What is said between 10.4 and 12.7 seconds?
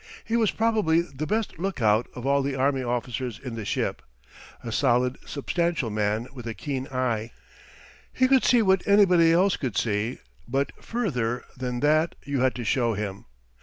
but further than that you had to